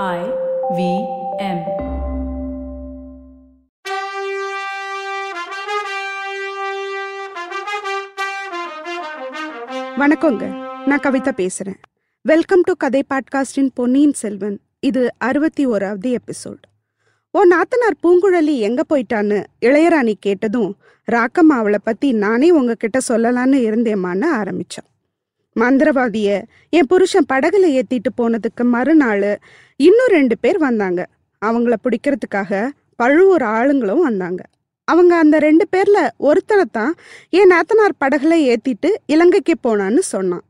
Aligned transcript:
I 0.00 0.20
V 0.76 0.82
M. 1.38 1.58
வணக்கங்க. 9.98 10.44
நான் 10.86 11.00
கவிதா 11.00 11.32
பேசுறேன். 11.40 11.78
வெல்கம் 12.22 12.60
டு 12.60 12.72
கதை 12.78 13.02
பாட்காஸ்டின் 13.14 13.68
பொன்னியின் 13.74 14.12
செல்வன். 14.12 14.60
இது 14.80 15.12
அறுபத்தி 15.18 15.66
ஓராவது 15.66 16.16
எபிசோட். 16.16 16.62
ஓ 17.30 17.44
நாத்தனார் 17.44 18.00
பூங்குழலி 18.02 18.58
எங்க 18.58 18.82
போயிட்டான்னு 18.88 19.44
இளையராணி 19.60 20.14
கேட்டதும் 20.20 20.76
ராக்கம்மா 21.12 21.58
அவளை 21.58 21.78
பத்தி 21.82 22.12
நானே 22.12 22.50
உங்ககிட்ட 22.50 22.98
சொல்லலான்னு 23.08 23.60
இருந்தேம்மான்னு 23.68 24.24
ஆரம்பிச்சோம் 24.40 24.90
மந்திரவாதிய 25.56 26.28
என் 26.76 26.88
புருஷன் 26.90 27.28
படகுல 27.32 27.66
ஏத்திட்டு 27.78 28.10
போனதுக்கு 28.20 28.64
மறுநாள் 28.74 29.28
இன்னும் 29.80 30.12
ரெண்டு 30.16 30.34
பேர் 30.38 30.58
வந்தாங்க. 30.58 31.00
அவங்கள 31.42 31.74
பிடிக்கிறதுக்காக 31.84 32.68
பழுவூர் 33.00 33.44
ஆளுங்களும் 33.56 34.04
வந்தாங்க. 34.08 34.42
அவங்க 34.88 35.12
அந்த 35.16 35.36
ரெண்டு 35.38 35.64
பேர்ல 35.72 35.98
ஒருத்தனை 36.28 36.64
தான் 36.72 36.92
என் 37.38 37.52
நாத்தனார் 37.52 38.00
படகுல 38.04 38.36
ஏத்திட்டு 38.52 38.88
இலங்கைக்கு 39.06 39.54
போனான்னு 39.66 40.02
சொன்னான். 40.14 40.44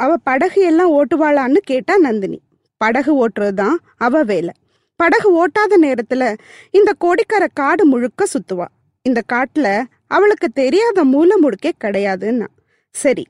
அவ 0.00 0.10
படகு 0.28 0.60
எல்லாம் 0.70 0.92
ஓட்டுவாளான்னு 0.98 1.60
கேட்டா 1.70 1.94
நந்தினி. 1.98 2.38
படகு 2.80 3.12
ஓட்டுறது 3.22 3.54
தான் 3.54 3.76
அவ 3.96 4.22
வேலை. 4.22 4.54
படகு 5.00 5.28
ஓட்டாத 5.40 5.74
நேரத்துல 5.86 6.24
இந்த 6.70 6.90
கோடிக்கார 7.04 7.44
காடு 7.60 7.84
முழுக்க 7.86 8.26
சுத்துவா. 8.34 8.66
இந்த 9.06 9.20
காட்டுல 9.32 9.68
அவளுக்கு 10.06 10.48
தெரியாத 10.62 11.04
மூல 11.04 11.34
முடுக்கே 11.42 11.72
கிடையாதுன்னா. 11.84 12.48
சரி 12.94 13.24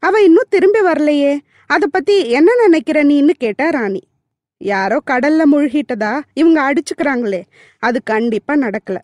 அவ 0.00 0.22
இன்னும் 0.22 0.46
திரும்பி 0.48 0.80
வரலையே. 0.80 1.38
அத 1.66 1.86
பத்தி 1.86 2.28
என்ன 2.28 2.54
நினைக்கிற 2.54 3.04
நீன்னு 3.04 3.30
கேட்டா 3.30 3.68
ராணி. 3.68 4.00
யாரோ 4.58 5.00
கடல்ல 5.10 5.42
முழுகிட்டதா? 5.52 6.20
இவங்க 6.34 6.72
அடிச்சுக்கிறாங்களே. 6.72 7.42
அது 7.78 8.02
கண்டிப்பா 8.02 8.54
நடக்கல. 8.54 8.96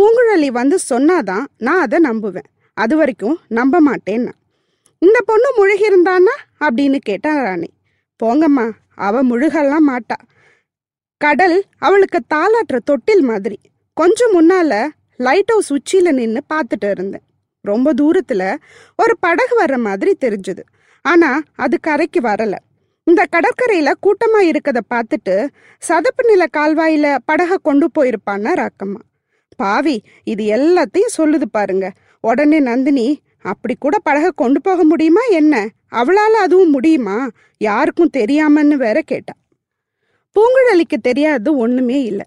பூங்குழலி 0.00 0.46
வந்து 0.46 0.78
சொன்னாதான் 0.90 1.44
நான் 1.58 1.80
அதை 1.80 1.98
நம்புவேன். 2.04 2.50
அது 2.74 2.96
வரைக்கும் 2.96 3.38
நம்ப 3.48 3.80
மாட்டேன்னா. 3.82 4.32
இந்த 4.98 5.20
பொண்ணு 5.24 5.52
முழுகி 5.56 5.88
இருந்தானா 5.88 6.36
அப்படின்னு 6.60 6.96
கேட்டா 6.96 7.42
ராணி. 7.42 7.70
போங்கம்மா 8.24 8.70
அவ 8.94 9.24
முழுகலாம் 9.24 9.88
மாட்டா. 9.88 10.16
கடல் 11.16 11.64
அவளுக்கு 11.78 12.20
தாளாட்டுற 12.34 12.78
தொட்டில் 12.84 13.22
மாதிரி. 13.22 13.58
கொஞ்சம் 13.94 14.32
முன்னால 14.40 14.88
லைட் 15.16 15.48
ஹவுஸ் 15.48 15.72
உச்சியில 15.72 16.12
நின்று 16.12 16.42
பார்த்துட்டு 16.54 16.90
இருந்தேன். 16.90 17.22
ரொம்ப 17.64 17.94
தூரத்துல 17.94 18.56
ஒரு 18.96 19.14
படகு 19.20 19.64
வர்ற 19.64 19.76
மாதிரி 19.78 20.16
தெரிஞ்சது. 20.20 20.62
ஆனா 21.04 21.40
அது 21.56 21.80
கரைக்கு 21.80 22.20
வரல. 22.20 22.54
இந்த 23.04 23.26
கடற்கரையில 23.32 23.92
கூட்டமா 24.02 24.40
இருக்கத 24.40 24.80
பார்த்துட்டு 24.94 25.48
சதப்பு 25.88 26.22
நில 26.26 26.46
கால்வாயில 26.56 27.16
படகை 27.24 27.56
கொண்டு 27.62 27.90
போயிருப்பான்னா 27.98 28.52
ராக்கம்மா. 28.52 29.00
பாவி 29.56 30.02
இது 30.24 30.44
எல்லாத்தையும் 30.44 31.14
சொல்லுது 31.18 31.42
பாருங்க. 31.50 31.92
உடனே 32.20 32.60
நந்தினி 32.60 33.20
அப்படி 33.42 33.74
கூட 33.78 33.98
படகை 33.98 34.30
கொண்டு 34.34 34.60
போக 34.60 34.84
முடியுமா 34.84 35.20
என்ன? 35.30 35.68
அவளால 35.90 36.34
அதுவும் 36.46 36.70
முடியுமா? 36.70 37.28
யாருக்கும் 37.58 38.14
தெரியாமன்னு 38.16 38.74
வேற 38.74 39.02
கேட்டா. 39.02 39.32
பூங்குழலிக்கு 40.36 40.98
தெரியாது 41.02 41.56
ஒண்ணுமே 41.56 42.02
இல்லை. 42.02 42.24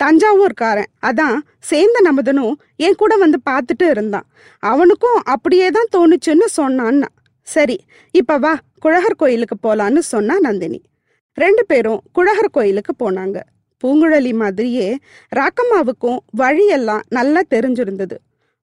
தஞ்சாவூர்காரன் 0.00 0.90
அதான் 1.08 1.38
சேந்த 1.70 1.98
நமதனும் 2.08 2.54
என் 2.86 2.98
கூட 3.02 3.12
வந்து 3.16 3.38
பார்த்துட்டு 3.50 3.86
இருந்தான். 3.90 4.26
அவனுக்கும் 4.62 5.20
அப்படியே 5.34 5.68
தான் 5.70 5.92
தோணுச்சுன்னு 5.96 6.46
சொன்னான்னா 6.58 7.08
சரி 7.48 7.76
இப்ப 8.14 8.36
வா 8.38 8.52
குழகர் 8.84 9.20
கோயிலுக்கு 9.22 9.56
போலான்னு 9.66 10.00
சொன்னா 10.12 10.34
நந்தினி. 10.38 10.80
ரெண்டு 11.38 11.62
பேரும் 11.66 12.00
குழகர் 12.12 12.54
கோயிலுக்கு 12.56 12.92
போனாங்க. 13.02 13.38
பூங்குழலி 13.82 14.32
மாதிரியே 14.42 14.86
ராக்கம்மாவுக்கும் 15.32 16.18
வழியெல்லாம் 16.40 17.02
நல்லா 17.08 17.40
தெரிஞ்சிருந்தது. 17.54 18.16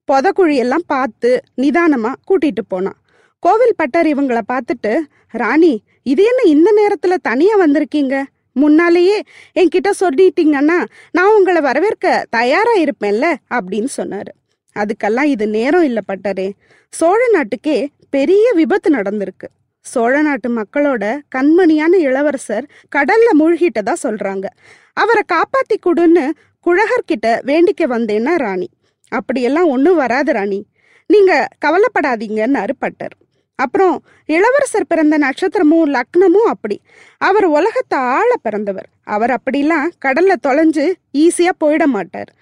புதக்குழியெல்லாம் 0.10 0.86
பார்த்து 0.88 1.30
நிதானமா 1.62 2.12
கூட்டிட்டு 2.28 2.64
போனான். 2.68 2.98
கோவில் 3.44 3.78
பட்டர் 3.78 4.08
இவங்கள 4.14 4.40
பார்த்துட்டு 4.52 4.94
ராணி 5.42 5.74
இது 6.12 6.24
என்ன 6.24 6.42
இந்த 6.56 6.70
நேரத்துல 6.80 7.14
தனியா 7.30 7.56
வந்திருக்கீங்க? 7.64 8.16
முன்னாலேயே 8.56 9.22
என்கிட்ட 9.60 9.90
சொல்லிட்டீங்கன்னா 10.00 10.86
நான் 11.12 11.34
உங்களை 11.34 11.62
வரவேற்க 11.62 12.26
தயாரா 12.30 12.74
இருப்பேன்ல 12.76 13.36
அப்படின்னு 13.54 13.88
சொன்னாரு. 13.98 14.32
அதுக்கெல்லாம் 14.76 15.24
இது 15.24 15.48
நேரம் 15.48 15.84
இல்லை 15.84 16.04
பட்டரே. 16.08 16.52
சோழ 16.90 17.30
நாட்டுக்கே 17.32 17.90
பெரிய 18.10 18.52
விபத்து 18.56 18.90
நடந்திருக்கு. 18.96 19.48
சோழ 19.82 20.22
நாட்டு 20.22 20.50
மக்களோட 20.50 21.18
கண்மணியான 21.36 21.94
இளவரசர் 22.00 22.70
கடல்ல 22.96 23.30
மூழ்கிட்டதா 23.40 23.94
சொல்றாங்க. 24.04 24.46
அவரை 24.94 25.24
காப்பாத்தி 25.34 25.76
கொடுன்னு 25.86 26.26
குழகர்கிட்ட 26.66 27.28
வேண்டிக்க 27.28 27.86
வந்தேன்னா 27.86 28.36
ராணி. 28.36 28.70
அப்படியெல்லாம் 29.08 29.68
ஒன்றும் 29.68 29.96
வராது 29.96 30.34
ராணி. 30.34 30.66
நீங்க 31.08 31.48
கவலைப்படாதீங்கன்னாரு 31.66 32.76
பட்டர். 32.80 33.16
அப்புறம் 33.56 34.04
இளவரசர் 34.26 34.88
பிறந்த 34.88 35.18
நட்சத்திரமும் 35.18 35.86
லக்னமும் 35.86 36.48
அப்படி. 36.48 36.82
அவர் 37.18 37.46
உலகத்தை 37.46 38.00
ஆள 38.00 38.36
பிறந்தவர். 38.42 38.88
அவர் 39.04 39.30
அப்படிலாம் 39.30 39.90
கடல்ல 40.06 40.34
தொலைஞ்சு 40.48 40.94
ஈஸியா 41.14 41.50
போயிட 41.66 41.86
மாட்டார். 41.86 42.34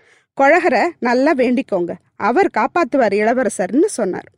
குழகரை 0.41 0.90
நல்லா 1.00 1.34
வேண்டிக்கோங்க. 1.34 1.91
அவர் 2.16 2.50
காப்பாத்துவார் 2.57 3.13
இளவரசர்னு 3.13 3.85
சொன்னார். 3.85 4.29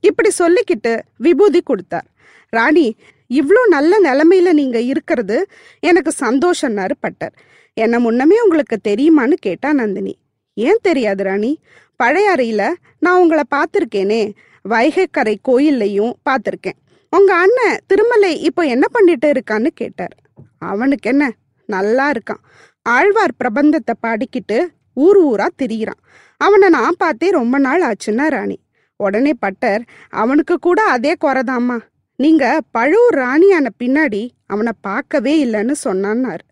இப்படி 0.00 0.30
சொல்லிக்கிட்டு 0.38 1.00
விபூதி 1.16 1.60
கொடுத்தார். 1.60 2.06
ராணி 2.50 2.96
இவ்வளோ 3.30 3.62
நல்ல 3.68 4.00
நிலைமையில 4.00 4.52
நீங்க 4.52 4.80
இருக்கிறது 4.80 5.46
எனக்கு 5.80 6.12
சந்தோஷம்னாரு 6.20 6.90
பட்டர். 7.00 7.32
என்ன 7.74 7.98
முன்னமே 7.98 8.40
உங்களுக்கு 8.40 8.78
தெரியுமான்னு 8.88 9.32
கேட்டா 9.32 9.72
நந்தினி. 9.72 10.18
ஏன் 10.54 10.78
தெரியாது 10.82 11.24
ராணி? 11.24 11.60
பழையாறையில 12.02 12.72
நான் 12.98 13.20
உங்களை 13.20 13.42
பார்த்துருக்கேனே. 13.54 14.32
வைகைக்கரை 14.68 15.36
கோயில்லையும் 15.48 16.12
பார்த்துருக்கேன். 16.30 16.78
உங்க 17.10 17.34
அண்ணன் 17.34 17.78
திருமலை 17.86 18.40
இப்போ 18.40 18.62
என்ன 18.62 18.88
பண்ணிட்டு 18.88 19.32
இருக்கான்னு 19.32 19.66
கேட்டார். 19.66 20.16
அவனுக்கு 20.58 21.10
என்ன? 21.10 21.32
நல்லா 21.66 22.10
இருக்கான். 22.10 22.42
ஆழ்வார் 22.82 23.34
பிரபந்தத்தை 23.44 23.92
பாடிக்கிட்டு 24.02 24.66
ஊர் 24.94 25.20
ஊரா 25.24 25.46
திரியிறான். 25.62 26.00
அவனை 26.36 26.68
நான் 26.68 26.94
பார்த்தே 26.98 27.30
ரொம்ப 27.30 27.58
நாள் 27.58 27.82
ஆச்சுன்னா 27.82 28.26
ராணி. 28.26 28.58
உடனே 28.96 29.32
பட்டர் 29.34 29.84
அவனுக்கு 30.08 30.58
கூட 30.58 30.82
அதே 30.82 31.14
குறைதாம்மா. 31.24 31.78
நீங்க 32.16 32.60
பழுவூர் 32.70 33.14
ராணியான 33.14 33.68
பின்னாடி 33.84 34.28
அவனை 34.46 34.72
பார்க்கவே 34.80 35.44
இல்லைன்னு 35.44 35.74
சொன்னான்னாரு. 35.84 36.44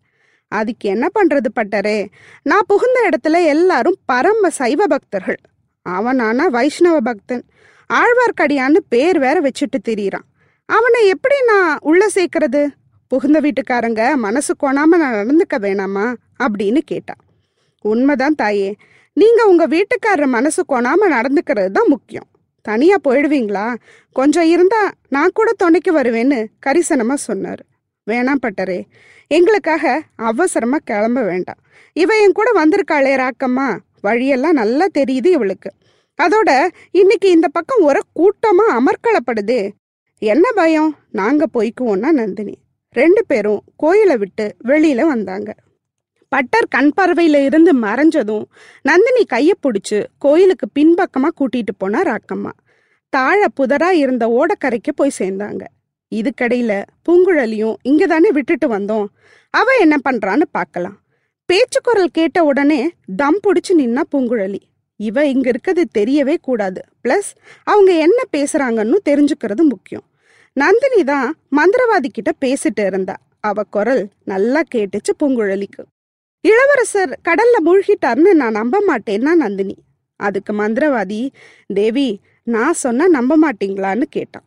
அதுக்கு 0.49 0.89
என்ன 0.89 1.09
பண்றது 1.15 1.47
பட்டரே? 1.61 2.06
நான் 2.43 2.67
புகுந்த 2.67 3.09
இடத்துல 3.09 3.44
எல்லாரும் 3.44 3.97
பரம 4.05 4.50
சைவ 4.50 4.87
பக்தர்கள். 4.87 5.39
அவனானா 5.89 6.47
வைஷ்ணவ 6.49 7.00
பக்தன். 7.00 7.44
ஆழ்வார்க்கடியான்னு 7.92 8.76
பேர் 8.88 9.19
வேற 9.19 9.41
வச்சுட்டு 9.41 9.88
திரியிறான். 9.88 10.28
அவனை 10.66 11.08
எப்படி 11.08 11.34
நான் 11.47 11.78
உள்ள 11.80 12.06
சேர்க்கறது? 12.14 12.69
புகுந்த 13.08 13.41
வீட்டுக்காரங்க 13.41 14.14
மனசு 14.14 14.54
கோணாம 14.62 14.84
நான் 14.84 15.14
நடந்துக்க 15.14 15.58
வேணாமா? 15.58 16.14
அப்படின்னு 16.42 16.78
கேட்டான் 16.78 17.20
உண்மைதான் 17.81 18.34
தாயே. 18.34 18.76
நீங்க 19.12 19.44
உங்க 19.44 19.69
வீட்டுக்காரர் 19.69 20.26
மனசு 20.26 20.64
கோணாம 20.69 21.10
நடந்துக்கிறது 21.10 21.66
தான் 21.66 21.88
முக்கியம். 21.88 22.26
தனியா 22.62 22.97
போயிடுவீங்களா? 23.08 23.76
கொஞ்சம் 24.12 24.44
இருந்தா 24.44 24.91
நான் 25.08 25.31
கூட 25.34 25.52
துணைக்கு 25.52 25.98
வருவேன்னு 25.98 26.47
கரிசனமா 26.66 27.14
சொன்னார். 27.14 27.64
வேணாம் 28.10 28.42
பட்டரே. 28.42 28.84
எங்களுக்காக 29.26 30.02
அவசரமா 30.16 30.76
கிளம்ப 30.84 31.22
வேண்டாம். 31.22 31.58
இவ 31.92 32.20
என் 32.20 32.32
கூட 32.32 32.66
வந்திருக்காளே 32.66 33.14
ராக்கம்மா. 33.16 33.78
வழியெல்லாம் 34.00 34.52
நல்லா 34.52 34.86
தெரியுது 34.98 35.26
இவளுக்கு. 35.26 35.72
அதோட 36.22 36.50
இன்னைக்கு 36.91 37.28
இந்த 37.31 37.49
பக்கம் 37.49 37.83
ஒரு 37.83 38.00
கூட்டமா 38.19 38.65
அமர்க்களப்படுது. 38.78 39.59
என்ன 40.22 40.47
பயம்? 40.53 40.91
நாங்க 41.10 41.47
போய்க்குவோம்னா 41.55 42.10
நந்தினி. 42.19 42.55
ரெண்டு 42.97 43.22
பேரும் 43.27 43.62
கோயிலை 43.77 44.16
விட்டு 44.16 44.47
வெளியில 44.65 45.00
வந்தாங்க. 45.06 45.50
பட்டர் 46.32 46.69
கண் 46.69 46.91
பார்வையில 46.96 47.38
இருந்து 47.44 47.73
மறைஞ்சதும் 47.76 48.44
நந்தினி 48.82 49.25
கையை 49.25 49.55
பிடிச்சு 49.62 49.99
கோயிலுக்கு 50.19 50.67
பின்பக்கமா 50.79 51.31
கூட்டிட்டு 51.38 51.73
போனா 51.79 52.02
ராக்கம்மா 52.02 52.52
தாழ 53.08 53.46
புதரா 53.61 53.91
இருந்த 54.02 54.25
ஓடக்கரைக்கு 54.38 54.93
போய் 54.94 55.19
சேர்ந்தாங்க. 55.19 55.62
இதுக்கடையில 56.12 56.73
பூங்குழலியும் 57.06 57.76
இங்க 57.82 58.06
தானே 58.06 58.31
விட்டுட்டு 58.31 58.69
வந்தோம். 58.69 59.06
அவ 59.50 59.76
என்ன 59.81 59.96
பண்றான்னு 60.08 60.46
பார்க்கலாம் 60.50 60.99
பேச்சு 61.49 61.81
குரல் 61.81 62.17
கேட்ட 62.19 62.44
உடனே 62.44 62.81
தம் 63.17 63.41
பிடிச்சு 63.46 63.73
நின்னா 63.81 64.02
பூங்குழலி. 64.12 64.61
இவ 65.08 65.25
இங்க 65.32 65.46
இருக்கிறது 65.49 65.82
தெரியவே 65.99 66.34
கூடாது. 66.40 66.81
பிளஸ் 67.02 67.31
அவங்க 67.72 67.90
என்ன 68.06 68.19
பேசுறாங்கன்னு 68.37 68.99
தெரிஞ்சுக்கிறது 69.08 69.64
முக்கியம். 69.69 70.06
நந்தினி 70.56 71.02
தான் 71.04 71.28
மந்திரவாதி 71.58 72.08
கிட்ட 72.12 72.31
பேசிட்டு 72.44 72.82
இருந்தா. 72.87 73.16
அவ 73.40 73.62
குரல் 73.76 74.02
நல்லா 74.25 74.60
கேட்டுச்சு 74.75 75.12
பூங்குழலிக்கு. 75.20 75.82
இளவரசர் 76.44 77.12
கடல்ல 77.28 77.56
மூழ்கிட்டார்னு 77.66 78.32
நான் 78.40 78.58
நம்ப 78.60 78.76
மாட்டேன்னா 78.88 79.32
நந்தினி. 79.43 79.76
அதுக்கு 80.20 80.52
மந்திரவாதி 80.52 81.20
தேவி 81.75 82.08
நான் 82.55 82.81
சொன்னா 82.84 83.05
நம்ப 83.08 83.32
மாட்டீங்களான்னு 83.44 84.06
கேட்டான். 84.16 84.46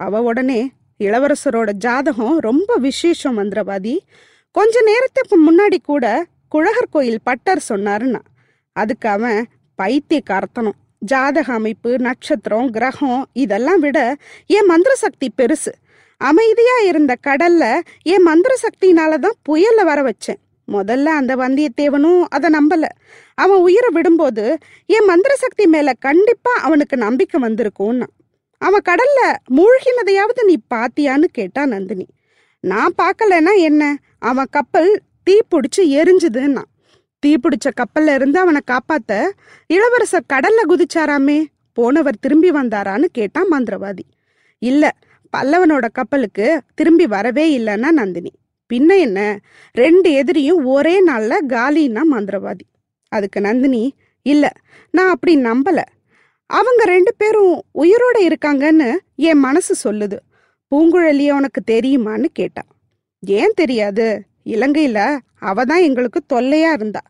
அவ 0.00 0.22
உடனே 0.28 0.60
இளவரசரோட 1.00 1.70
ஜாதகம் 1.84 2.36
ரொம்ப 2.38 2.70
விசேஷம் 2.86 3.36
மந்திரவாதி. 3.38 3.94
கொஞ்ச 4.54 4.74
நேரத்துக்கு 4.82 5.36
முன்னாடி 5.46 5.78
கூட 5.90 6.06
குழகர் 6.54 6.92
கோயில் 6.94 7.24
பட்டர் 7.24 7.62
சொன்னாருன்னா 7.68 8.22
அதுக்கு 8.76 9.08
அவன் 9.08 9.40
பைத்தியக்காரத்தனம் 9.82 10.78
ஜாதக 10.98 11.52
அமைப்பு 11.52 11.90
நட்சத்திரம் 11.98 12.70
கிரகம் 12.70 13.26
இதெல்லாம் 13.32 13.80
விட 13.80 13.98
என் 14.46 14.64
மந்திர 14.64 14.94
சக்தி 14.94 15.32
பெருசு. 15.38 15.72
அமைதியா 16.20 16.76
இருந்த 16.84 17.16
கடல்ல 17.26 17.80
என் 18.02 18.22
மந்திர 18.22 18.56
சக்தினால 18.62 19.18
தான் 19.18 19.38
புயல்ல 19.48 19.84
வர 19.84 20.02
வச்சேன். 20.02 20.40
முதல்ல 20.72 21.04
அந்த 21.04 21.36
வந்தியத்தேவனும் 21.36 22.22
அதை 22.28 22.50
நம்பல. 22.50 22.84
அவன் 23.34 23.58
உயிரை 23.58 23.90
விடும்போது 23.94 24.56
என் 24.86 25.04
மந்திர 25.04 25.36
சக்தி 25.36 25.66
மேல 25.66 25.92
கண்டிப்பா 25.92 26.52
அவனுக்கு 26.52 26.96
நம்பிக்கை 26.96 27.40
வந்திருக்கும்னா 27.42 28.06
அவன் 28.58 28.86
கடல்ல 28.88 29.20
மூழ்கினதையாவது 29.56 30.42
நீ 30.44 30.56
பாத்தியான்னு 30.74 31.24
கேட்டா 31.24 31.66
நந்தினி. 31.66 32.06
நான் 32.60 32.94
பார்க்கலன்னா 33.02 33.56
என்ன? 33.56 33.96
அவன் 34.18 34.46
கப்பல் 34.50 35.02
தீ 35.22 35.38
பிடிச்சி 35.50 35.82
எரிஞ்சுதுன்னா. 36.00 36.62
தீ 37.18 37.34
பிடிச்ச 37.34 37.70
கப்பல்ல 37.80 38.14
இருந்து 38.14 38.38
அவனை 38.38 38.60
காப்பாத்த 38.66 39.30
இளவரசர் 39.66 40.30
கடல்ல 40.32 40.60
குதிச்சாராமே. 40.68 41.44
போனவர் 41.72 42.18
திரும்பி 42.18 42.50
வந்தாரான்னு 42.50 43.04
கேட்டான் 43.04 43.48
மந்திரவாதி. 43.50 44.04
இல்ல 44.58 44.94
பல்லவனோட 45.36 45.88
கப்பலுக்கு 45.92 46.62
திரும்பி 46.74 47.06
வரவே 47.06 47.58
இல்லைன்னா 47.58 47.90
நந்தினி. 47.90 48.32
பின்ன 48.74 48.98
என்ன? 48.98 49.40
ரெண்டு 49.72 50.12
எதிரியும் 50.12 50.64
ஒரே 50.64 51.06
நாள்ல 51.06 51.34
காலின்னா 51.48 52.00
மந்திரவாதி. 52.10 52.66
அதுக்கு 53.08 53.40
நந்தினி 53.40 53.94
இல்ல 54.22 54.52
நான் 54.90 55.10
அப்படி 55.10 55.36
நம்பல. 55.36 55.82
அவங்க 56.46 56.84
ரெண்டு 56.84 57.14
பேரும் 57.16 57.62
உயிரோட 57.74 58.16
இருக்காங்கன்னு 58.18 58.96
என் 59.16 59.38
மனசு 59.38 59.92
சொல்லுது. 59.92 60.16
பூங்குழலி 60.70 61.32
உனக்கு 61.32 61.62
தெரியுமான்னு 61.70 62.24
கேட்டான் 62.32 62.68
ஏன் 63.26 63.52
தெரியாது? 63.54 64.22
இலங்கையில 64.46 65.18
அவ 65.38 65.64
தான் 65.64 65.80
எங்களுக்கு 65.80 66.20
தொல்லையா 66.32 66.72
இருந்தா. 66.72 67.00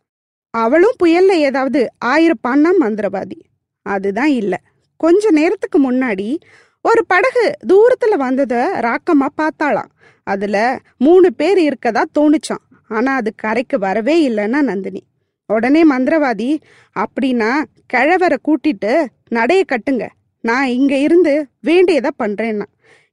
அவளும் 0.51 0.95
புயல்ல 1.05 1.31
ஏதாவது 1.31 1.93
ஆயிருப்பான்னா 2.05 2.69
மந்திரவாதி. 2.81 3.41
அதுதான் 3.83 4.31
இல்ல. 4.31 4.61
கொஞ்ச 4.97 5.31
நேரத்துக்கு 5.31 5.93
முன்னாடி 5.93 6.39
ஒரு 6.83 7.07
படகு 7.07 7.53
தூரத்துல 7.69 8.17
வந்தத 8.19 8.55
ராக்கம்மா 8.81 9.27
பார்த்தாளாம். 9.37 9.91
அதுல 10.23 10.79
மூணு 10.99 11.35
பேர் 11.35 11.59
இருக்கதா 11.59 12.03
தோணுச்சான் 12.19 12.65
ஆனா 12.89 13.15
அது 13.15 13.33
கரைக்கு 13.37 13.79
வரவே 13.79 14.29
இல்லைன்னா 14.29 14.61
நந்தினி. 14.63 15.03
உடனே 15.47 15.91
மந்திரவாதி 15.91 16.61
அப்படின்னா 16.97 17.65
கிழவரை 17.95 18.37
கூட்டிட்டு 18.45 19.07
நடைய 19.31 19.63
கட்டுங்க. 19.69 20.09
நான் 20.41 20.67
இங்க 20.67 20.97
இருந்து 20.97 21.47
வேண்டியதை 21.61 22.11
பண்றேன்னா. 22.19 22.65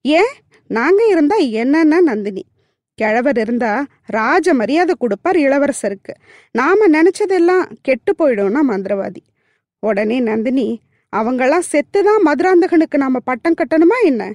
ஏன்? 0.01 0.31
நாங்க 0.67 1.05
இருந்தா 1.05 1.37
என்னன்னா 1.39 2.01
நந்தினி? 2.01 2.43
கிழவர் 2.95 3.37
இருந்தா 3.37 3.85
ராஜ 4.05 4.53
மரியாதை 4.53 4.95
கொடுப்பார் 4.97 5.35
இளவரசருக்கு. 5.35 6.13
நாம 6.51 6.87
நினைச்சதெல்லாம் 6.87 7.71
கெட்டு 7.81 8.11
போயிடும்னா 8.19 8.59
மந்திரவாதி. 8.69 9.21
உடனே 9.79 10.19
நந்தினி 10.19 10.81
அவங்கெல்லாம் 11.15 11.65
செத்துதான் 11.71 12.21
மதுராந்தகனுக்கு 12.25 12.97
நாம 12.97 13.19
பட்டம் 13.19 13.53
கட்டணுமா 13.53 13.97
என்ன? 14.03 14.33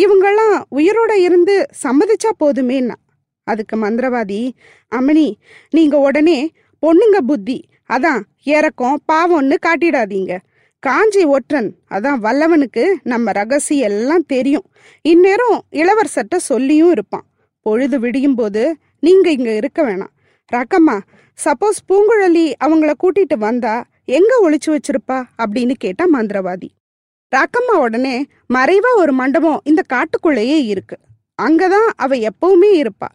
இவங்கெல்லாம் 0.00 0.62
உயிரோட 0.76 1.12
இருந்து 1.12 1.66
சம்மதிச்சா 1.82 2.30
போதுமேன்னா. 2.40 2.98
அதுக்கு 3.42 3.76
மந்திரவாதி 3.76 4.50
அமணி 4.96 5.32
நீங்க 5.70 5.98
உடனே 5.98 6.50
பொண்ணுங்க 6.86 7.18
புத்தி 7.26 7.68
அதான் 7.88 8.20
இறக்கம் 8.42 9.02
பாவம்னு 9.12 9.54
காட்டிடாதீங்க. 9.66 10.38
காஞ்சி 10.78 11.24
ஒற்றன் 11.24 11.74
அதான் 11.90 12.20
வல்லவனுக்கு 12.22 12.84
நம்ம 13.02 13.32
ரகசியம் 13.32 13.90
எல்லாம் 13.90 14.26
தெரியும். 14.26 14.66
இந்நேரம் 15.02 15.58
இளவரசர்கிட்ட 15.70 16.36
சொல்லியும் 16.36 16.90
இருப்பான். 16.90 17.24
பொழுது 17.62 18.00
விடியும் 18.00 18.34
போது 18.34 18.76
நீங்க 19.00 19.30
இங்க 19.30 19.54
இருக்க 19.54 19.82
வேணாம். 19.82 20.14
ரக்கம்மா 20.52 21.00
சப்போஸ் 21.44 21.80
பூங்குழலி 21.88 22.52
அவங்கள 22.64 22.92
கூட்டிட்டு 23.02 23.38
வந்தா 23.38 23.84
எங்க 24.04 24.50
ஒளிச்சு 24.50 24.66
வச்சிருப்பா 24.66 25.22
அப்படின்னு 25.38 25.72
கேட்டா 25.72 26.04
மந்திரவாதி. 26.12 26.68
ராக்கம்மா 27.36 27.76
உடனே 27.78 28.26
மறைவா 28.54 28.94
ஒரு 28.96 29.12
மண்டபம் 29.12 29.60
இந்த 29.64 29.82
காட்டுக்குள்ளேயே 29.92 30.64
இருக்கு. 30.64 30.98
அங்கதான் 31.42 31.88
அவ 31.96 32.16
எப்பவுமே 32.16 32.70
இருப்பா. 32.72 33.08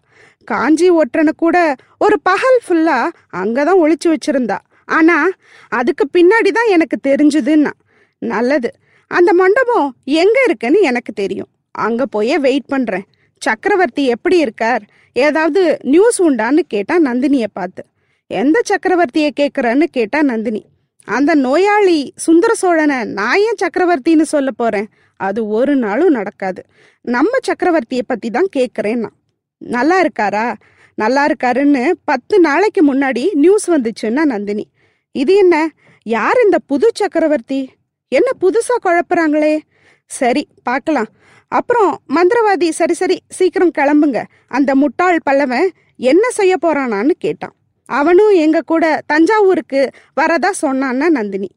காஞ்சி 0.44 0.92
ஒற்றனை 0.92 1.30
கூட 1.38 1.75
ஒரு 2.00 2.19
பகல் 2.21 2.59
ஃபுல்லா 2.68 3.09
அங்கதான் 3.36 3.80
ஒளிச்சு 3.83 4.15
வச்சிருந்தா. 4.15 4.57
ஆனா 4.86 5.30
அதுக்கு 5.69 6.07
பின்னாடி 6.13 6.51
தான் 6.51 6.68
எனக்கு 6.68 6.97
தெரிஞ்சதுன்னா. 7.07 7.71
நல்லது. 8.18 8.71
அந்த 9.07 9.33
மண்டபம் 9.33 9.95
எங்க 10.03 10.42
இருக்குன்னு 10.45 10.81
எனக்கு 10.81 11.13
தெரியும். 11.13 11.47
அங்க 11.71 12.06
போயே 12.06 12.39
வெயிட் 12.39 12.65
பண்றேன். 12.65 13.06
சக்கரவர்த்தி 13.42 14.06
எப்படி 14.06 14.38
இருக்கார்? 14.38 14.84
ஏதாவது 15.14 15.78
நியூஸ் 15.82 16.24
உண்டான்னு 16.24 16.60
கேட்டா 16.60 17.00
நந்தினியை 17.00 17.50
பார்த்து. 17.54 17.86
எந்த 18.28 18.62
சக்கரவர்த்தியை 18.70 19.30
கேட்குறன்னு 19.40 19.84
கேட்டா 19.84 20.22
நந்தினி. 20.22 20.66
அந்த 21.08 21.36
நோயாளி 21.36 22.14
சுந்தர 22.16 22.54
சோழனை 22.54 23.04
நான் 23.04 23.40
ஏன் 23.40 23.60
சக்கரவர்த்தின்னு 23.64 24.22
சொல்ல 24.22 24.52
போறேன்? 24.52 24.88
அது 25.20 25.48
ஒரு 25.48 25.76
நாளும் 25.76 26.08
நடக்காது. 26.08 26.62
நம்ம 27.02 27.38
சக்கரவர்த்தியை 27.48 28.02
பத்தி 28.06 28.30
தான் 28.30 28.50
கேக்குறேன் 28.56 28.96
நான் 28.96 29.18
நல்லா 29.58 30.02
இருக்காரா? 30.02 30.54
நல்லா 30.96 31.28
இருக்காருன்னு 31.28 31.92
பத்து 32.04 32.40
நாளைக்கு 32.40 32.94
முன்னாடி 32.94 33.34
நியூஸ் 33.34 33.72
வந்துச்சுன்னா 33.72 34.24
நந்தினி. 34.24 34.70
இது 35.12 35.36
என்ன? 35.36 35.70
யார் 36.04 36.38
இந்த 36.44 36.60
புது 36.60 36.92
சக்கரவர்த்தி? 36.94 37.70
என்ன 38.08 38.30
புதுசா 38.42 38.76
குழப்புறாங்களே? 38.84 39.60
சரி 40.06 40.48
பார்க்கலாம். 40.64 41.08
அப்புறம் 41.47 42.00
மந்திரவாதி 42.09 42.69
சரி 42.69 42.94
சரி 42.94 43.21
சீக்கிரம் 43.30 43.71
கிளம்புங்க. 43.77 44.24
அந்த 44.47 44.75
முட்டாள் 44.75 45.19
பல்லவன் 45.30 45.68
என்ன 45.97 46.30
செய்ய 46.30 46.56
போறானான்னு 46.62 47.09
கேட்டான். 47.09 47.56
அவனும் 47.86 48.30
எங்க 48.30 48.62
கூட 48.62 49.01
தஞ்சாவூருக்கு 49.06 49.89
வரதா 50.21 50.50
சொன்னான்னா 50.50 51.09
நந்தினி. 51.09 51.50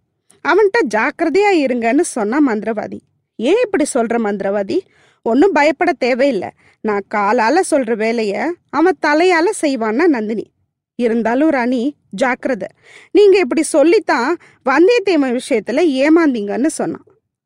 அவன்கிட்ட 0.49 0.79
ஜாக்கிரதையா 0.95 1.51
இருங்கன்னு 1.51 2.01
சொன்னா 2.01 2.39
மந்திரவாதி. 2.49 2.99
ஏன் 3.37 3.63
இப்படி 3.65 3.85
சொல்ற 3.95 4.17
மந்திரவாதி? 4.19 4.79
ஒன்றும் 5.23 5.53
பயப்பட 5.53 5.93
தேவையில்லை. 5.93 6.51
நான் 6.81 7.05
காலால 7.15 7.61
சொல்ற 7.71 7.97
வேலைய 7.97 8.55
அவன் 8.71 8.99
தலையால 9.07 9.51
செய்வான்னா 9.63 10.07
நந்தினி. 10.07 10.51
இருந்தாலும் 10.95 11.49
ராணி 11.49 11.95
ஜாக்கிரத. 12.23 12.63
நீங்க 13.11 13.39
இப்படி 13.39 13.63
சொல்லித்தான் 13.63 14.37
வந்தியத்தேவன் 14.65 15.39
விஷயத்துல 15.39 15.83
ஏமாந்தீங்கன்னு 16.03 16.67
சொன்னான். 16.67 17.05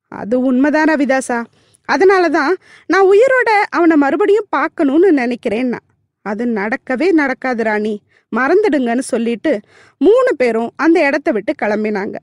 அது 0.09 0.41
உண்மைதான் 0.41 0.89
ரவிதாசா 0.89 1.45
அதனாலதான் 1.93 2.53
நான் 2.87 3.07
உயிரோட 3.07 3.51
அவனை 3.69 3.97
மறுபடியும் 3.97 4.47
பார்க்கணும்னு 4.49 5.13
நினைக்கிறேன்னா 5.13 5.79
அது 6.23 6.45
நடக்கவே 6.47 7.11
நடக்காது 7.11 7.63
ராணி. 7.63 8.03
மறந்துடுங்கன்னு 8.37 8.99
சொல்லிட்டு 8.99 9.61
மூணு 9.99 10.37
பேரும் 10.37 10.71
அந்த 10.77 11.07
இடத்த 11.07 11.31
விட்டு 11.31 11.53
கிளம்பினாங்க. 11.63 12.15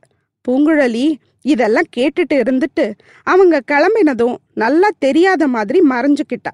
பூங்குழலி 0.48 1.16
இதெல்லாம் 1.42 1.90
கேட்டுட்டு 1.98 2.34
இருந்துட்டு 2.34 2.94
அவங்க 3.24 3.62
கிளம்பினதும் 3.72 4.36
நல்லா 4.54 4.90
தெரியாத 5.00 5.48
மாதிரி 5.48 5.80
மறைஞ்சுக்கிட்டா. 5.90 6.54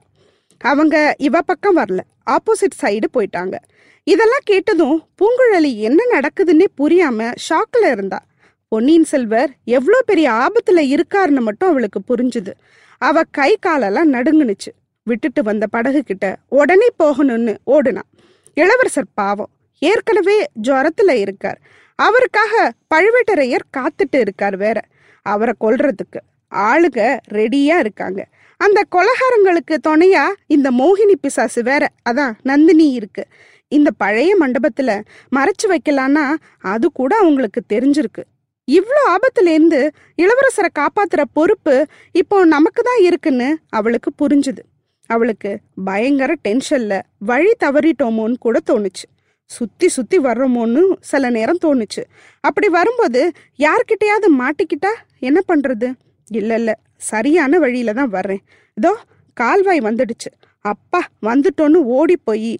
அவங்க 0.59 1.15
இவ 1.17 1.41
பக்கம் 1.41 1.77
வரல. 1.77 1.99
ஆப்போசிட் 2.29 2.77
சைடு 2.81 3.07
போயிட்டாங்க. 3.13 3.55
இதெல்லாம் 4.03 4.45
கேட்டதும் 4.45 5.07
பூங்குழலி 5.17 5.75
என்ன 5.75 6.19
நடக்குதுன்னே 6.19 6.65
புரியாம 6.77 7.31
ஷாக்ல 7.49 7.91
இருந்தா. 7.91 8.25
பொன்னியின் 8.67 9.03
செல்வர் 9.03 9.51
எவ்வளோ 9.63 10.01
பெரிய 10.05 10.31
ஆபத்துல 10.31 10.79
இருக்காருன்னு 10.95 11.39
மட்டும் 11.39 11.69
அவளுக்கு 11.69 11.99
புரிஞ்சுது. 12.07 12.51
அவ 12.97 13.21
கை 13.31 13.57
காலெல்லாம் 13.61 14.13
நடுங்குனுச்சு. 14.13 14.71
விட்டுட்டு 15.03 15.43
வந்த 15.43 15.67
படகு 15.67 16.01
கிட்ட 16.01 16.37
உடனே 16.49 16.87
போகணும்னு 17.03 17.57
ஓடுனான் 17.67 18.09
இளவரசர் 18.53 19.05
பாவம் 19.13 19.49
ஏற்கனவே 19.79 20.45
ஜுரத்துல 20.63 21.11
இருக்கார். 21.11 21.59
அவருக்காக 21.95 22.71
பழுவேட்டரையர் 22.95 23.69
காத்துட்டு 23.77 24.19
இருக்கார் 24.19 24.57
வேற. 24.57 24.81
அவரை 25.21 25.53
கொல்றதுக்கு 25.59 26.19
ஆளுங்க 26.55 27.19
ரெடியா 27.31 27.79
இருக்காங்க. 27.79 28.25
அந்த 28.57 28.83
கொலகாரங்களுக்கு 28.95 29.77
துணையா 29.87 30.23
இந்த 30.47 30.71
மோகினி 30.71 31.13
பிசாசு 31.21 31.63
வேற. 31.63 31.89
அதான் 32.09 32.33
நந்தினி 32.41 32.91
இருக்கு. 32.91 33.25
இந்த 33.67 33.91
பழைய 33.97 34.35
மண்டபத்துல 34.39 35.01
மறைச்சு 35.35 35.67
வைக்கலான்னா 35.67 36.33
அது 36.61 36.91
கூட 36.91 37.17
அவங்களுக்கு 37.17 37.61
தெரிஞ்சிருக்கு. 37.73 38.23
இவ்வளோ 38.67 39.01
ஆபத்துலேருந்து 39.15 39.79
இளவரசரை 40.17 40.69
காப்பாத்துற 40.79 41.21
பொறுப்பு 41.33 41.87
இப்போ 42.11 42.45
நமக்கு 42.45 42.81
தான் 42.81 43.01
இருக்குன்னு 43.03 43.49
அவளுக்கு 43.69 44.11
புரிஞ்சுது. 44.21 44.61
அவளுக்கு 45.09 45.51
பயங்கர 45.83 46.31
டென்ஷன்ல 46.47 46.93
வழி 47.29 47.51
தவறிட்டோமோன்னு 47.63 48.37
கூட 48.45 48.59
தோணுச்சு. 48.69 49.05
சுத்தி 49.51 49.87
சுத்தி 49.87 50.17
வர்றோமோன்னு 50.19 50.81
சில 51.01 51.29
நேரம் 51.29 51.61
தோணுச்சு. 51.65 52.03
அப்படி 52.39 52.67
வரும்போது 52.67 53.21
யார்கிட்டயாவது 53.65 54.29
மாட்டிக்கிட்டா 54.41 54.91
என்ன 55.19 55.39
பண்றது? 55.51 55.89
இல்ல 56.27 56.55
இல்ல 56.55 56.71
சரியான 57.11 57.59
வழியில 57.59 57.93
தான் 57.93 58.09
வர்றேன். 58.09 58.41
இதோ 58.77 58.93
கால்வாய் 59.33 59.81
வந்துடுச்சு. 59.81 60.31
அப்பா 60.61 61.01
வந்துட்டோன்னு 61.21 61.79
ஓடி 61.97 62.17
போய் 62.17 62.51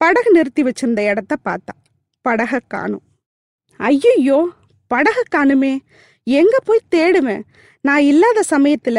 படகு 0.00 0.30
நிறுத்தி 0.32 0.62
வச்சிருந்த 0.62 1.00
இடத்த 1.10 1.34
பார்த்தா. 1.48 1.74
படக 2.24 2.60
காணும். 2.68 3.04
ஐயையோ 3.80 4.38
படக 4.94 5.18
காணுமே. 5.34 5.78
எங்க 6.26 6.56
போய் 6.64 6.88
தேடுவேன்? 6.94 7.42
நான் 7.80 8.02
இல்லாத 8.02 8.42
சமயத்துல 8.50 8.98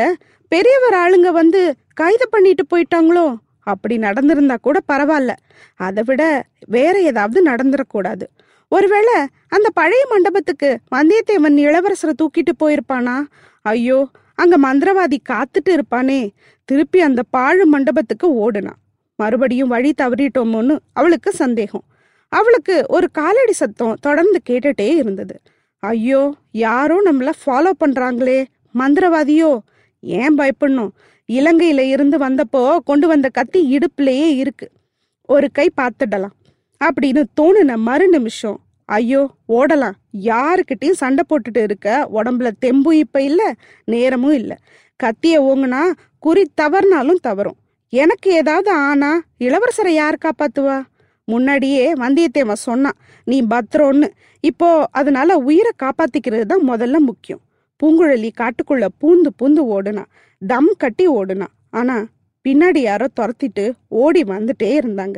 பெரியவர் 0.51 0.97
ஆளுங்க 1.03 1.29
வந்து 1.31 1.61
கைது 1.93 2.25
பண்ணிட்டு 2.29 2.63
போயிட்டாங்களோ? 2.71 3.25
அப்படி 3.63 3.95
நடந்திருந்தா 3.97 4.55
கூட 4.61 4.79
பரவாயில்ல. 4.91 5.33
அதை 5.75 6.03
விட 6.05 6.23
வேற 6.67 6.95
ஏதாவது 7.01 7.39
நடந்துடக்கூடாது 7.45 8.25
ஒருவேளை 8.71 9.15
அந்த 9.47 9.67
பழைய 9.73 10.03
மண்டபத்துக்கு 10.09 10.69
வந்தியத்தேவன் 10.95 11.57
இளவரசரை 11.65 12.13
தூக்கிட்டு 12.21 12.53
போயிருப்பானா? 12.63 13.15
ஐயோ 13.61 13.99
அங்க 14.35 14.55
மந்திரவாதி 14.57 15.17
காத்துட்டு 15.29 15.69
இருப்பானே. 15.69 16.29
திருப்பி 16.69 16.99
அந்த 17.01 17.21
பாழு 17.29 17.65
மண்டபத்துக்கு 17.65 18.27
ஓடுனான் 18.43 18.81
மறுபடியும் 19.19 19.67
வழி 19.67 19.91
தவறிட்டோமோன்னு 20.01 20.75
அவளுக்கு 20.93 21.31
சந்தேகம். 21.31 21.85
அவளுக்கு 22.31 22.75
ஒரு 22.87 23.07
காலடி 23.11 23.51
சத்தம் 23.51 23.99
தொடர்ந்து 24.01 24.39
கேட்டுட்டே 24.49 24.87
இருந்தது. 24.95 25.35
ஐயோ 25.87 26.21
யாரோ 26.51 26.95
நம்மள 27.05 27.29
ஃபாலோ 27.41 27.71
பண்றாங்களே. 27.79 28.39
மந்திரவாதியோ 28.73 29.51
ஏன் 30.03 30.35
பயப்படணும்? 30.37 30.91
இலங்கையில 31.29 31.83
இருந்து 31.93 32.17
வந்தப்போ 32.17 32.63
கொண்டு 32.85 33.07
வந்த 33.07 33.27
கத்தி 33.29 33.61
இடுப்புலயே 33.77 34.27
இருக்கு. 34.35 34.67
ஒரு 35.29 35.47
கை 35.51 35.67
பார்த்துடலாம். 35.81 36.35
அப்படின்னு 36.81 37.23
தோணுன 37.41 37.75
மறு 37.87 38.07
நிமிஷம். 38.09 38.59
ஐயோ 38.89 39.21
ஓடலாம். 39.49 39.97
யாருக்கிட்டையும் 40.21 40.99
சண்டை 41.01 41.23
போட்டுட்டு 41.29 41.63
இருக்க 41.63 42.09
உடம்புல 42.13 42.49
தெம்பும் 42.65 42.99
இப்ப 43.03 43.21
இல்ல 43.21 43.41
நேரமும் 43.85 44.33
இல்ல. 44.33 44.53
கத்திய 44.99 45.35
ஓங்குனா 45.49 45.83
குறி 46.19 46.43
தவறுனாலும் 46.61 47.21
தவறும். 47.21 47.57
எனக்கு 47.93 48.29
ஏதாவது 48.31 48.69
ஆனா 48.71 49.09
இளவரசரை 49.39 49.93
யார் 49.93 50.23
காப்பாத்துவா? 50.25 50.77
முன்னாடியே 51.27 51.93
வந்தியத்தேவன் 51.93 52.63
சொன்னான் 52.67 52.97
நீ 53.23 53.37
பத்திரம்னு 53.41 54.07
இப்போ 54.43 54.87
அதனால 54.91 55.37
உயிரை 55.37 55.71
காப்பாத்திக்கிறது 55.83 56.45
தான் 56.45 56.65
முதல்ல 56.69 56.97
முக்கியம். 57.09 57.41
பூங்குழலி 57.79 58.29
காட்டுக்குள்ள 58.41 58.85
பூந்து 59.01 59.29
பூந்து 59.39 59.61
ஓடுனா 59.75 60.03
தம் 60.41 60.73
கட்டி 60.77 61.05
ஓடுனா. 61.09 61.47
ஆனா 61.69 61.95
பின்னாடி 62.45 62.77
யாரோ 62.77 63.07
துரத்திட்டு 63.19 63.63
ஓடி 63.87 64.21
வந்துட்டே 64.23 64.69
இருந்தாங்க. 64.79 65.17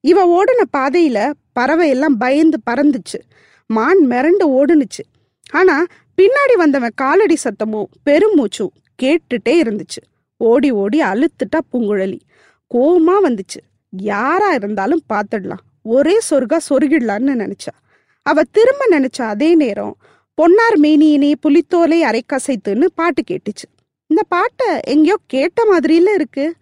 இவ 0.00 0.18
ஓடின 0.36 0.64
பாதையில 0.76 1.18
பறவை 1.52 1.88
எல்லாம் 1.88 2.16
பயந்து 2.16 2.58
பறந்துச்சு. 2.70 3.18
மான் 3.66 4.02
மிரண்டு 4.10 4.44
ஓடுனுச்சு. 4.58 5.04
ஆனா 5.50 5.76
பின்னாடி 6.18 6.54
வந்தவன் 6.56 6.94
காலடி 6.94 7.36
சத்தமும் 7.44 7.88
பெருமூச்சும் 8.10 8.74
கேட்டுட்டே 9.02 9.54
இருந்துச்சு. 9.62 10.02
ஓடி 10.36 10.70
ஓடி 10.70 10.98
அழுத்துட்டா 11.02 11.58
பூங்குழலி. 11.72 12.20
கோவமா 12.74 13.16
வந்துச்சு. 13.26 13.60
யாரா 13.92 14.52
இருந்தாலும் 14.52 15.02
பார்த்துடலாம் 15.12 15.64
ஒரே 15.82 16.18
சொர்க்கா 16.30 16.58
சொருகிடலான்னு 16.68 17.34
நினைச்சா. 17.34 17.72
அவ 18.22 18.42
திரும்ப 18.44 18.82
நினைச்ச 18.90 19.22
அதே 19.22 19.54
நேரம் 19.54 19.94
பொன்னார் 20.34 20.78
மேனியினே 20.80 21.32
புலித்தோலை 21.40 22.02
அரைக்கசைத்துன்னு 22.04 22.86
பாட்டு 22.94 23.22
கேட்டுச்சு. 23.30 23.66
இந்த 24.10 24.22
பாட்டை 24.28 24.80
எங்கேயோ 24.84 25.16
கேட்ட 25.26 25.62
மாதிரில 25.72 26.14
இருக்கு. 26.14 26.54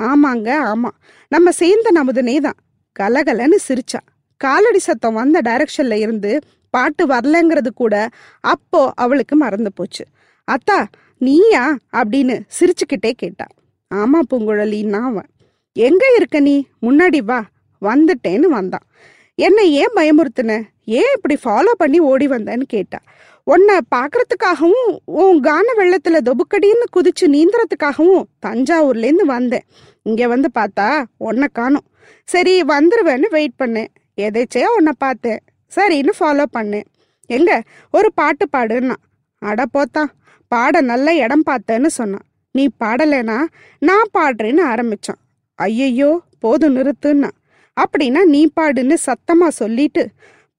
ஆமாங்க 0.00 0.48
ஆமா. 0.72 0.90
நம்ம 1.28 1.50
சேர்ந்த 1.50 1.88
நமதுனே 1.94 2.40
தான். 2.40 2.58
கலகலன்னு 3.00 3.58
சிரிச்சா. 3.68 4.00
காலடி 4.40 4.78
சத்தம் 4.78 5.14
வந்த 5.14 5.40
டைரக்ஷன்ல 5.40 5.92
இருந்து 5.92 6.32
பாட்டு 6.74 7.06
வரலங்கிறது 7.06 7.70
கூட 7.74 7.94
அப்போ 8.40 8.92
அவளுக்கு 8.96 9.36
மறந்து 9.36 9.72
போச்சு. 9.74 10.04
அத்தா 10.48 10.78
நீயா? 11.20 11.64
அப்படின்னு 11.92 12.40
சிரிச்சுக்கிட்டே 12.60 13.10
கேட்டா. 13.12 13.46
ஆமா 13.90 14.20
பூங்குழலின்னா 14.30 15.00
அவன் 15.02 15.28
எங்க 15.74 16.12
இருக்க 16.16 16.40
நீ? 16.40 16.66
முன்னாடி 16.82 17.18
வா. 17.18 17.44
வந்துட்டேன்னு 17.82 18.40
வந்தான். 18.40 18.86
என்னை 19.34 19.72
ஏன் 19.72 19.92
பயமுறுத்தின? 19.94 20.62
ஏன் 20.84 21.14
இப்படி 21.14 21.36
ஃபாலோ 21.44 21.70
பண்ணி 21.76 21.98
ஓடி 21.98 22.28
வந்தேன்னு 22.28 22.62
கேட்டா. 22.62 22.98
உன்னை 23.44 23.78
பார்க்கறதுக்காகவும் 23.94 24.98
உன் 25.04 25.40
கான 25.40 25.72
வெள்ளத்துல 25.78 26.18
தொபுக்கடின்னு 26.24 26.84
குதிச்சு 26.96 27.26
நீந்துறதுக்காகவும் 27.26 28.22
தஞ்சாவூர்லேருந்து 28.46 29.24
வந்தேன். 29.26 29.62
இங்கே 30.02 30.26
வந்து 30.26 30.48
பார்த்தா 30.54 31.04
உன்னை 31.16 31.48
காணும். 31.52 31.84
சரி 32.24 32.62
வந்துருவேன்னு 32.62 33.28
வெயிட் 33.30 33.58
பண்ணேன். 33.58 33.86
எதேச்சையா 34.16 34.64
உன்னை 34.64 34.92
பார்த்தேன். 34.98 35.38
சரின்னு 35.76 36.10
ஃபாலோ 36.20 36.44
பண்ணேன். 36.58 36.84
எங்க? 37.26 37.62
ஒரு 37.90 38.12
பாட்டு 38.14 38.46
பாடுன்னா. 38.56 38.94
அட 39.38 39.64
போத்தான் 39.74 40.10
பாட 40.48 40.80
நல்ல 40.80 41.14
இடம் 41.14 41.42
பார்த்தேன்னு 41.46 41.86
சொன்னான். 41.86 42.26
நீ 42.52 42.68
பாடலைனா 42.84 43.40
நான் 43.78 44.08
பாடுறேன்னு 44.18 44.60
ஆரம்பிச்சான். 44.64 45.20
ஐயையோ 45.54 46.20
போதும் 46.38 46.76
நிறுத்துன்னா. 46.76 47.30
அப்படின்னா 47.76 48.24
நீ 48.24 48.48
பாடுன்னு 48.60 48.96
சத்தமா 49.06 49.48
சொல்லிட்டு 49.48 50.08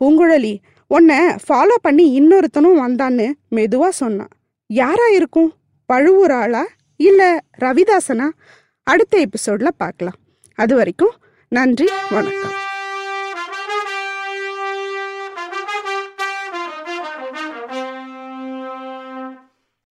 பூங்குழலி 0.02 0.58
உன்னை 0.88 1.20
ஃபாலோ 1.48 1.76
பண்ணி 1.82 2.06
இன்னொருத்தனும் 2.20 2.82
வந்தான்னு 2.86 3.28
மெதுவா 3.52 3.90
சொன்னான் 3.90 4.34
யாரா 4.66 5.08
இருக்கும்? 5.08 5.54
பழுவூர் 5.86 6.32
ஆளா 6.32 6.64
இல்லை 6.96 7.30
ரவிதாசனா? 7.62 8.30
அடுத்த 8.84 9.18
எபிசோடில் 9.18 9.78
பார்க்கலாம். 9.78 10.20
அது 10.56 10.76
வரைக்கும் 10.76 11.16
நன்றி 11.48 11.90
வணக்கம். 12.10 12.63